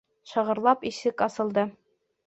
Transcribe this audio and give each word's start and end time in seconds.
Шығырлап 0.29 0.89
ишек 0.93 1.23
асылды. 1.29 1.69